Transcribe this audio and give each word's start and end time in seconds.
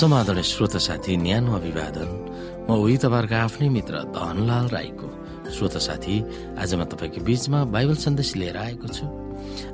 समाधान 0.00 0.40
श्रोत 0.40 0.76
साथी 0.80 1.16
न्यानो 1.20 1.52
अभिवादन। 1.60 2.08
म 2.64 2.72
उही 2.72 2.96
तपाईँहरूको 3.04 3.36
आफ्नै 3.36 3.68
मित्र 3.68 3.94
धनलाल 4.16 4.66
राईको। 4.72 5.06
श्रोत 5.52 5.76
साथी 5.76 6.16
आज 6.56 6.72
म 6.74 6.88
तपाईँको 6.88 7.20
बीचमा 7.20 7.60
बाइबल 7.68 7.96
सन्देश 8.00 8.30
लिएर 8.40 8.56
आएको 8.56 8.88
छु। 8.88 9.04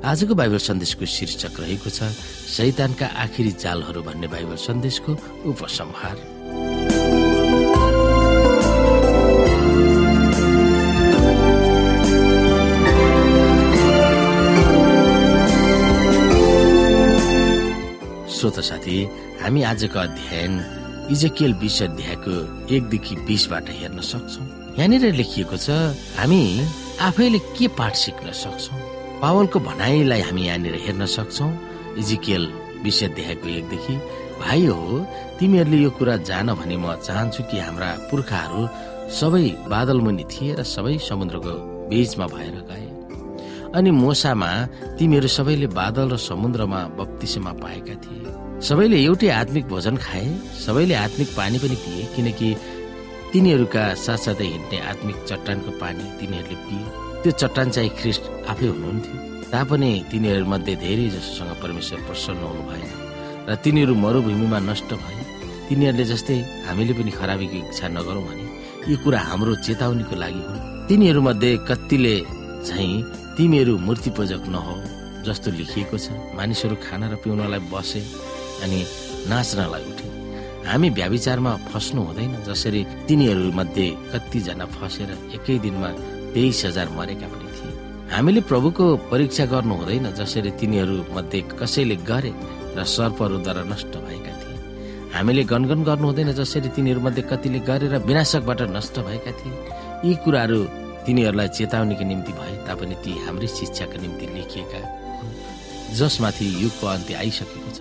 आजको 0.03 0.33
बाइबल 0.35 0.59
सन्देशको 0.59 1.05
शीर्षक 1.07 1.55
रहेको 1.63 1.89
छ 1.95 2.11
शैतानका 2.59 3.07
आखिरी 3.23 3.51
जालहरू 3.55 4.03
भन्ने 4.03 4.27
बाइबल 4.27 4.59
सन्देशको 4.59 5.11
उपसंहार। 5.47 6.17
श्रोत 18.27 18.59
साथी 18.59 18.97
हामी 19.41 19.61
आजको 19.63 19.99
अध्ययन 19.99 20.53
इजकियल 21.11 21.53
बिस 21.61 21.81
अध्यायको 21.83 22.35
एकदेखि 22.75 23.15
बिसबाट 23.27 23.69
हेर्न 23.69 23.99
सक्छौ। 24.01 24.41
यहाँनिर 24.77 25.13
लेखिएको 25.13 25.57
छ 25.57 25.69
हामी 26.17 26.41
आफैले 27.07 27.39
के 27.55 27.67
पाठ 27.77 27.93
सिक्न 27.95 28.31
सक्छौ? 28.33 28.75
पावलको 29.21 29.59
भनाइलाई 29.59 30.21
हामी 30.21 30.41
यहाँनिर 30.47 30.75
हेर्न 30.85 31.05
सक्छौ 31.05 31.47
इजिकियल 32.01 32.45
बिस 32.83 33.03
अध्यायको 33.03 33.47
एकदेखि। 33.57 33.95
भाइ 34.41 34.65
हो 34.65 35.05
तिमीहरूले 35.39 35.77
यो 35.77 35.89
कुरा 35.97 36.15
जान 36.29 36.53
भने 36.57 36.77
म 36.77 36.95
चाहन्छु 37.05 37.43
कि 37.49 37.59
हाम्रा 37.59 37.89
पुर्खाहरू 38.09 38.61
सबै 39.19 39.45
बादल 39.69 40.01
मुनि 40.01 40.25
थिए 40.33 40.55
र 40.59 40.63
सबै 40.65 40.97
समुद्रको 41.09 41.53
बीचमा 41.89 42.25
भएर 42.35 42.55
गए। 42.69 42.96
अनि 43.75 43.91
मोसामा 43.91 44.49
तिमीहरू 44.97 45.27
सबैले 45.27 45.67
बादल 45.75 46.07
र 46.13 46.17
समुद्रमा 46.17 46.79
बत्तिसमा 46.97 47.51
पाएका 47.63 47.95
थिए। 48.03 48.31
सबैले 48.67 48.97
एउटै 49.03 49.29
आत्मिक 49.41 49.65
भोजन 49.67 49.95
खाए 49.97 50.27
सबैले 50.65 50.95
आत्मिक 50.95 51.29
पानी 51.37 51.57
पनि 51.59 51.75
पिए 51.83 52.03
किनकि 52.15 52.49
तिनीहरूका 53.33 53.83
साथसाथै 54.05 54.47
हिँड्ने 54.53 54.77
आत्मिक 54.91 55.17
चट्टानको 55.29 55.71
पानी 55.81 56.03
तिनीहरूले 56.19 56.57
पिए। 56.65 56.85
त्यो 57.21 57.31
चट्टान 57.41 57.67
चाहिँ 57.75 57.91
ख्रिस्ट 57.99 58.23
आफै 58.51 58.67
हुनुहुन्थ्यो। 58.67 59.15
तापनि 59.51 59.91
तिनीहरूमध्ये 60.11 60.75
धेरै 60.83 61.07
जसोसँग 61.15 61.51
परमेश्वर 61.63 61.99
प्रसन्न 62.07 62.41
हुनु 62.49 62.63
भएन 62.69 62.89
र 63.49 63.55
तिनीहरू 63.63 63.93
मरुभूमिमा 64.03 64.59
नष्ट 64.69 64.89
भए। 65.03 65.21
तिनीहरूले 65.67 66.05
जस्तै 66.11 66.37
हामीले 66.67 66.93
पनि 66.97 67.11
खराबीको 67.19 67.57
इच्छा 67.67 67.87
नगरौँ 67.97 68.23
भने 68.27 68.45
यो 68.89 68.95
कुरा 69.03 69.19
हाम्रो 69.27 69.53
चेतावनीको 69.67 70.15
लागि 70.23 70.41
हो 70.47 70.55
तिनीहरूमध्ये 70.87 71.51
कतिले 71.69 72.15
झैँ 72.67 72.95
तिमीहरू 73.37 73.77
मूर्ति 73.77 74.09
पूजक 74.17 74.43
नहो 74.49 74.75
जस्तो 75.21 75.51
लेखिएको 75.51 75.97
छ। 75.97 76.09
मानिसहरू 76.33 76.75
खाना 76.81 77.05
र 77.11 77.15
पिउनलाई 77.21 77.61
बसे 77.69 78.01
अनि 78.65 78.79
नाच्नलाई 79.29 79.83
उठे। 79.91 80.07
हामी 80.65 80.89
व्याविचारमा 80.89 81.51
फस्नु 81.69 82.01
हुँदैन 82.01 82.33
जसरी 82.43 82.81
तिनीहरू 83.07 83.51
मध्ये 83.53 83.87
कतिजना 84.11 84.65
फसेर 84.73 85.09
एकै 85.37 85.57
दिनमा 85.63 85.89
तेइस 86.33 86.65
हजार 86.65 86.87
मरेका 86.97 87.27
पनि 87.29 87.49
थिए। 87.57 87.71
हामीले 88.09 88.41
प्रभुको 88.49 88.85
परीक्षा 89.11 89.45
गर्नु 89.53 89.73
हुँदैन 89.79 90.05
जसरी 90.17 90.51
तिनीहरू 90.59 90.97
मध्ये 91.13 91.41
कसैले 91.61 91.95
गरे 92.09 92.33
र 92.73 92.83
सर्पहरूद्वारा 92.95 93.63
नष्ट 93.69 93.93
भएका 94.01 94.33
थिए। 94.41 94.57
हामीले 95.13 95.43
गनगन 95.51 95.81
गर्नु 95.83 96.05
हुँदैन 96.09 96.31
जसरी 96.33 96.69
तिनीहरू 96.73 97.01
मध्ये 97.05 97.23
कतिले 97.29 97.59
गरेर 97.69 97.93
विनाशकबाट 98.01 98.61
नष्ट 98.73 98.95
भएका 99.07 99.31
थिए। 99.39 99.55
यी 100.05 100.13
कुराहरू 100.25 100.61
तिनीहरूलाई 101.07 101.47
चेतावनीको 101.57 102.03
निम्ति 102.11 102.31
भए 102.35 102.55
तापनि 102.67 102.95
ती 103.03 103.11
हाम्रै 103.25 103.47
शिक्षाको 103.47 103.97
निम्ति 104.03 104.25
लेखिएका 104.35 104.79
जसमाथि 105.95 106.45
युगको 106.63 106.85
अन्त्य 106.87 107.13
आइसकेको 107.23 107.69
छ। 107.77 107.79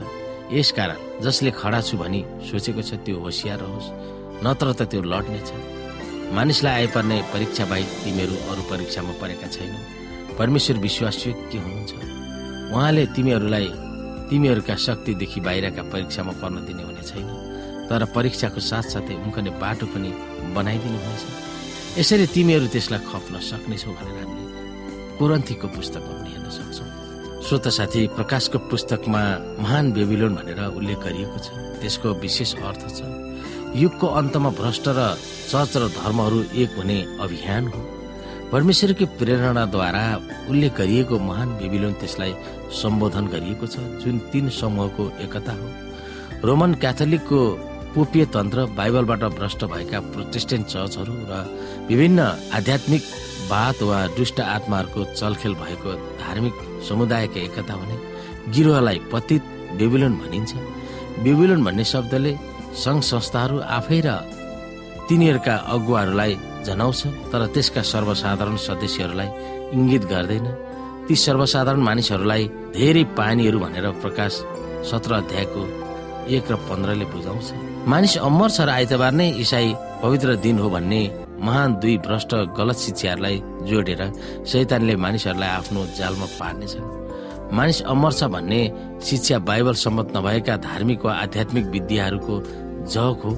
यसकारण 0.55 0.99
जसले 1.27 1.51
खडा 1.51 1.81
छु 1.83 1.97
भनी 1.99 2.21
सोचेको 2.49 2.83
छ 2.87 3.03
त्यो 3.03 3.19
होसियार 3.19 3.59
रहोस् 3.59 3.89
नत्र 4.47 4.67
त 4.79 4.81
त्यो 4.91 5.03
लड्नेछ 5.03 5.49
मानिसलाई 6.39 6.75
आइपर्ने 6.81 7.17
परीक्षा 7.35 7.65
बाहेक 7.71 7.89
तिमीहरू 8.05 8.37
अरू 8.51 8.63
परीक्षामा 8.71 9.13
परेका 9.23 9.47
छैनौ। 9.55 9.79
परमेश्वर 10.39 10.77
विश्वासयोग्य 10.87 11.59
हुनुहुन्छ। 11.59 11.93
उहाँले 12.75 13.05
तिमीहरूलाई 13.17 13.69
तिमीहरूका 14.31 14.75
शक्तिदेखि 14.87 15.41
बाहिरका 15.47 15.83
परीक्षामा 15.93 16.33
पर्न 16.43 16.57
दिने 16.67 16.83
हुने 16.83 17.03
छैन। 17.11 17.27
तर 17.91 18.05
परीक्षाको 18.15 18.61
साथसाथै 18.71 19.15
उम्कने 19.25 19.51
बाटो 19.63 19.87
पनि 19.95 20.11
बनाइदिनु 20.55 20.99
हुनेछ। 21.03 21.25
यसरी 21.97 22.27
तिमीहरू 22.29 22.67
त्यसलाई 22.69 23.01
खप्न 23.09 23.34
सक्नेछौ 23.41 23.91
भनेर 23.97 24.17
हामीले 24.21 24.45
कोरन्थीको 25.17 25.67
पुस्तकमा 25.77 26.12
पनि 26.12 26.29
हेर्न 26.29 26.49
सक्छौँ। 26.53 26.89
श्रोत 27.41 27.67
साथी 27.73 28.01
प्रकाशको 28.17 28.59
पुस्तकमा 28.69 29.23
महान 29.65 29.84
बेबिलोन 29.97 30.33
भनेर 30.37 30.61
उल्लेख 30.77 30.99
गरिएको 31.01 31.39
छ। 31.41 31.49
त्यसको 31.81 32.09
विशेष 32.21 32.51
अर्थ 32.61 32.83
छ 32.97 33.01
युगको 33.81 34.07
अन्तमा 34.21 34.51
भ्रष्ट 34.61 34.87
र 34.93 35.01
चर्च 35.49 35.73
र 35.81 35.84
धर्महरू 35.97 36.39
एक 36.53 36.77
हुने 36.77 36.99
अभियान 37.25 37.65
हो। 37.73 37.81
परमेश्वरको 38.53 39.05
प्रेरणाद्वारा 39.17 40.05
उल्लेख 40.53 40.73
गरिएको 40.77 41.15
महान 41.17 41.49
बेबिलोन 41.57 41.93
त्यसलाई 41.97 42.33
सम्बोधन 42.77 43.25
गरिएको 43.33 43.67
छ 43.73 43.81
जुन 44.05 44.17
तीन 44.33 44.53
समूहको 44.53 45.05
एकता 45.25 45.53
हो। 45.57 45.69
रोमन 46.45 46.75
क्याथोलिकको 46.77 47.41
पोपीय 47.97 48.25
तन्त्र 48.28 48.65
बाइबलबाट 48.77 49.23
भ्रष्ट 49.41 49.65
भएका 49.73 49.99
प्रोटेस्टेन्ट 50.13 50.65
चर्चहरू 50.69 51.15
र 51.33 51.33
विभिन्न 51.89 52.21
आध्यात्मिक 52.59 53.03
वाद 53.51 53.83
वा 53.89 53.99
दुष्ट 54.17 54.41
आत्माहरूको 54.41 55.03
चलखेल 55.15 55.53
भएको 55.55 55.93
धार्मिक 56.19 56.55
समुदायका 56.89 57.41
एकता 57.41 57.75
भने 57.77 57.97
गिरोहलाई 58.55 58.99
पतित 59.13 59.43
बेबिलोन 59.79 60.15
भनिन्छ। 60.19 60.53
बेबिलोन 61.25 61.65
भन्ने 61.65 61.85
शब्दले 61.85 62.33
सङ्घ 62.85 63.01
संस्थाहरू 63.13 63.57
आफै 63.79 64.01
र 64.07 64.09
तिनीहरूका 65.09 65.55
अगुवाहरूलाई 65.75 66.33
जनाउँछ 66.67 67.01
तर 67.31 67.47
त्यसका 67.55 67.83
सर्वसाधारण 67.93 68.57
सदस्यहरूलाई 68.67 69.29
इङ्गित 69.77 70.05
गर्दैन। 70.13 70.47
ती 71.07 71.15
सर्वसाधारण 71.27 71.81
मानिसहरूलाई 71.89 72.45
धेरै 72.75 73.05
पानीहरू 73.19 73.59
भनेर 73.63 73.87
प्रकाश 74.03 74.33
सत्र 74.91 75.11
अध्यायको 75.23 75.63
एक 76.35 76.51
र 76.51 76.55
पन्ध्रले 76.67 77.07
बुझाउँछ। 77.15 77.47
मानिस 77.87 78.17
अमर 78.29 78.51
छ 78.51 78.59
र 78.67 78.71
आइतबार 78.75 79.13
नै 79.21 79.29
इसाई 79.45 79.69
पवित्र 80.03 80.35
दिन 80.43 80.59
हो 80.59 80.71
भन्ने 80.75 81.03
महान 81.41 81.75
दुई 81.81 81.97
भ्रष्ट 82.07 82.35
गलत 82.59 82.77
शिक्षाहरूलाई 82.85 83.37
जोडेर 83.69 84.03
शैतानले 84.51 84.95
मानिसहरूलाई 85.05 85.51
आफ्नो 85.59 85.87
जालमा 85.99 86.27
पार्नेछन् 86.41 86.95
मानिस 87.57 87.81
अमर 87.93 88.13
छ 88.13 88.25
भन्ने 88.35 88.61
शिक्षा 89.09 89.39
बाइबल 89.49 89.75
सम्मत 89.85 90.17
नभएका 90.17 90.57
धार्मिक 90.69 91.05
वा 91.05 91.13
आध्यात्मिक 91.25 91.67
विद्याहरूको 91.75 92.35
जग 92.95 93.21
हो 93.25 93.31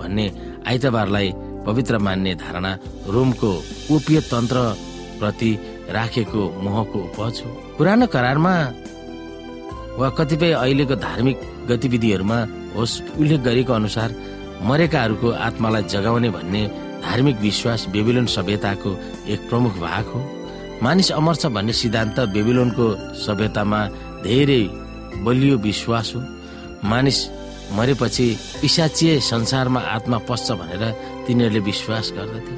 भन्ने 0.00 0.26
आइतबारलाई 0.68 1.32
पवित्र 1.66 1.98
मान्ने 2.06 2.34
धारणा 2.42 2.72
रोमको 3.14 3.50
उपिय 3.96 4.20
तन्त्र 4.30 4.58
प्रति 5.18 5.50
राखेको 5.96 6.42
मोहको 6.62 6.98
उपज 7.08 7.42
हो। 7.44 7.50
पुरानो 7.78 8.06
करारमा 8.14 8.54
वा 9.98 10.08
कतिपय 10.18 10.52
अहिलेको 10.52 10.96
धार्मिक 11.06 11.40
गतिविधिहरूमा 11.70 12.38
होस् 12.76 13.00
उल्लेख 13.20 13.40
गरेको 13.48 13.72
अनुसार 13.72 14.14
मरेकाहरूको 14.68 15.28
आत्मालाई 15.46 15.82
जगाउने 15.94 16.30
भन्ने 16.36 16.62
धार्मिक 17.02 17.36
विश्वास 17.40 17.86
बेबिलोन 17.92 18.26
सभ्यताको 18.26 18.90
एक 19.28 19.48
प्रमुख 19.48 19.72
भाग 19.78 20.04
हो। 20.04 20.20
मानिस 20.82 21.10
अमर 21.12 21.34
छ 21.34 21.46
भन्ने 21.46 21.72
सिद्धान्त 21.72 22.20
बेबिलोनको 22.34 22.86
सभ्यतामा 23.16 23.80
धेरै 24.22 24.62
बलियो 25.24 25.56
विश्वास 25.58 26.12
हो। 26.14 26.20
मानिस 26.84 27.18
मरेपछि 27.76 28.26
पिसाचिए 28.60 29.18
संसारमा 29.20 29.80
आत्मा 29.94 30.18
पस्छ 30.28 30.52
भनेर 30.52 30.82
तिनीहरूले 31.26 31.60
विश्वास 31.60 32.12
गर्दथे। 32.16 32.54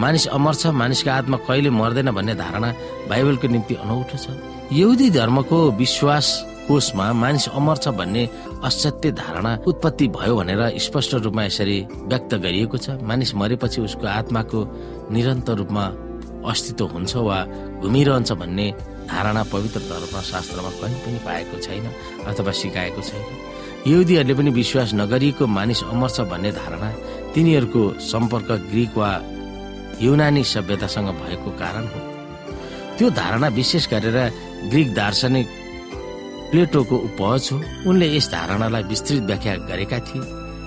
मानिस 0.00 0.26
अमर 0.28 0.54
छ 0.54 0.66
मानिसको 0.80 1.10
आत्मा 1.10 1.36
कहिले 1.48 1.70
मर्दैन 1.70 2.10
भन्ने 2.10 2.34
धारणा 2.34 2.70
बाइबलको 3.08 3.48
निम्ति 3.48 3.74
अनौठो 3.74 4.16
छ। 4.18 4.26
यहुदी 4.72 5.10
धर्मको 5.10 5.58
विश्वास 5.72 6.26
कोषमा 6.68 7.12
मानिस 7.12 7.48
अमर 7.58 7.76
छ 7.76 7.88
भन्ने 7.98 8.22
असत्य 8.64 9.10
धारणा 9.12 9.52
उत्पत्ति 9.66 10.06
भयो 10.16 10.36
भनेर 10.36 10.62
स्पष्ट 10.78 11.14
रूपमा 11.26 11.44
यसरी 11.44 11.78
व्यक्त 12.10 12.34
गरिएको 12.44 12.76
छ। 12.78 12.96
मानिस 13.02 13.34
मरेपछि 13.34 13.80
उसको 13.82 14.06
आत्माको 14.06 14.60
निरन्तर 15.12 15.54
रूपमा 15.60 15.84
अस्तित्व 16.50 16.84
हुन्छ 16.94 17.12
वा 17.16 17.38
घुमिरहन्छ 17.82 18.32
भन्ने 18.32 18.66
धारणा 19.10 19.42
पवित्र 19.52 19.80
धर्मशास्त्रमा 19.90 20.70
कहीँ 20.80 20.98
पनि 21.02 21.18
पाएको 21.26 21.56
छैन 21.58 21.86
अथवा 22.30 22.52
सिकाएको 22.60 23.02
छैन। 23.02 23.24
यहुदीहरूले 23.86 24.34
पनि 24.34 24.50
विश्वास 24.50 24.94
नगरिएको 24.94 25.46
मानिस 25.46 25.82
अमर 25.92 26.10
छ 26.10 26.20
भन्ने 26.30 26.50
धारणा 26.52 26.90
तिनीहरूको 27.34 27.82
सम्पर्क 28.10 28.50
ग्रिक 28.70 28.96
वा 28.98 29.10
युनानी 30.00 30.42
सभ्यतासँग 30.44 31.08
भएको 31.22 31.50
कारण 31.58 31.84
हो। 31.90 32.00
त्यो 32.98 33.10
धारणा 33.10 33.48
विशेष 33.58 33.88
गरेर 33.90 34.18
ग्रिक 34.70 34.94
दार्शनिक 34.94 35.46
प्लेटोको 36.52 36.96
उपज 37.08 37.48
हो। 37.52 37.56
उनले 37.88 38.06
यस 38.16 38.26
धारणालाई 38.30 38.82
विस्तृत 38.92 39.22
व्याख्या 39.28 39.54
गरेका 39.70 39.98
थिए। 40.06 40.22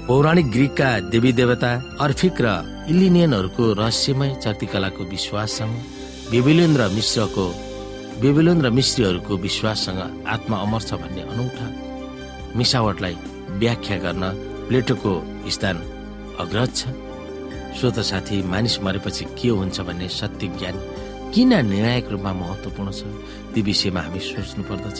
पौराणिक 0.07 0.47
ग्रिकका 0.51 0.89
देवी 1.13 1.31
देवता 1.39 1.71
अर्फिक 2.01 2.41
र 2.41 2.47
इलिनियनहरूको 2.89 3.63
रहस्यमय 3.81 4.31
चर्तिकलाको 4.43 5.03
विश्वाससँग 5.13 5.73
बेबिलोन 6.31 6.73
र 6.77 6.89
मिश्रको 6.97 7.45
बेबिलोन 8.21 8.61
र 8.65 8.69
मिश्रीहरूको 8.69 9.33
विश्वाससँग 9.45 10.01
आत्मा 10.25 10.57
अमर 10.65 10.81
छ 10.81 10.91
भन्ने 11.01 11.21
अनौठा 11.31 11.65
मिसावटलाई 12.57 13.15
व्याख्या 13.61 13.97
गर्न 14.05 14.23
प्लेटोको 14.67 15.13
स्थान 15.53 15.77
अग्रज 16.43 16.71
छ। 16.75 16.81
स्वत 17.77 17.97
साथी 18.09 18.41
मानिस 18.51 18.75
मरेपछि 18.85 19.25
के 19.37 19.49
हुन्छ 19.49 19.77
भन्ने 19.87 20.07
सत्य 20.09 20.47
ज्ञान 20.59 20.75
किन 21.33 21.51
निर्णायक 21.65 22.07
रूपमा 22.11 22.31
महत्वपूर्ण 22.33 22.91
छ 22.91 23.01
ती 23.53 23.61
विषयमा 23.67 24.01
हामी 24.01 24.19
सोच्नु 24.21 24.63
पर्दछ 24.69 24.99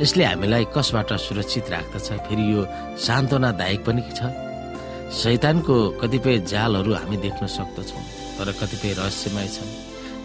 यसले 0.00 0.24
हामीलाई 0.24 0.64
कसबाट 0.76 1.12
सुरक्षित 1.20 1.66
राख्दछ? 1.70 2.08
फेरि 2.26 2.44
यो 2.52 2.60
सान्त्वनादायक 2.96 3.80
पनि 3.84 4.02
छ? 4.16 4.20
शैतानको 5.12 5.74
कतिपय 6.00 6.38
जालहरू 6.52 6.90
हामी 6.94 7.16
देख्न 7.16 7.46
सक्दछौँ 7.46 8.02
तर 8.38 8.48
कतिपय 8.60 8.92
रहस्यमय 8.96 9.48
छन्। 9.54 9.70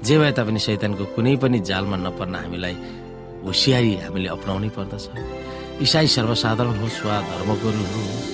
जे 0.06 0.16
भए 0.18 0.32
तापनि 0.32 0.60
शैतानको 0.60 1.04
कुनै 1.16 1.36
पनि 1.44 1.60
जालमा 1.60 1.98
नपर्न 2.08 2.36
हामीलाई 2.36 2.76
होसियारी 3.44 3.94
हामीले 4.04 4.30
अप्नाउनै 4.32 4.70
पर्दछ। 4.78 5.06
इसाई 5.84 6.08
सर्वसाधारण 6.08 6.76
होस् 6.80 7.04
वा 7.06 7.16
धर्मगुरुहरू 7.30 8.04
होस् 8.08 8.34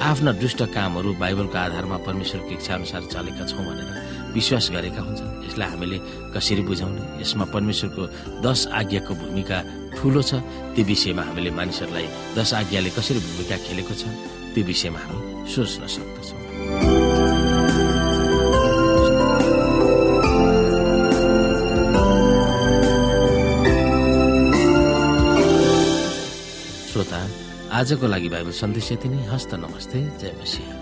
आफ्ना 0.00 0.32
दुष्ट 0.40 0.60
कामहरू 0.74 1.10
बाइबलको 1.20 1.58
आधारमा 1.58 1.96
परमेश्वरको 2.08 2.50
इच्छा 2.56 2.72
अनुसार 2.74 3.02
चलेका 3.12 3.44
छौँ 3.50 3.64
भनेर 3.68 3.88
विश्वास 4.30 4.70
गरेका 4.70 5.00
हुन्छन्। 5.02 5.30
यसलाई 5.46 5.68
हामीले 5.70 5.98
कसरी 6.34 6.62
बुझाउने? 6.68 7.02
यसमा 7.22 7.44
परमेश्वरको 7.54 8.02
दश 8.44 8.60
आज्ञाको 8.70 9.12
भूमिका 9.14 9.58
ठुलो 9.96 10.22
छ। 10.22 10.32
त्यो 10.74 10.84
विषयमा 10.86 11.22
हामीले 11.28 11.50
मानिसहरूलाई 11.58 12.06
दश 12.38 12.50
आज्ञाले 12.60 12.90
कसरी 12.96 13.18
भूमिका 13.18 13.56
खेलेको 13.66 13.94
छ 14.00 14.02
त्यो 14.54 14.62
विषयमा 14.70 14.98
हामी 14.98 15.18
सोच्न 15.50 15.82
सक्दछौँ। 15.86 16.38
श्रोता 26.90 27.20
आजको 27.70 28.06
लागि 28.06 28.28
बाइबल 28.28 28.52
सन्देश 28.52 28.92
यति 28.92 29.08
नै। 29.08 29.18
हस्त 29.30 29.54
नमस्ते। 29.54 29.98
जय 30.18 30.32
मसिंह। 30.42 30.79